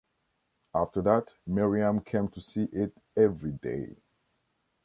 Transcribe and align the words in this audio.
After 0.73 0.99
that, 1.03 1.35
Miriam 1.45 1.99
came 2.01 2.27
to 2.29 2.41
see 2.41 2.63
it 2.73 2.97
every 3.15 3.51
day. 3.51 3.97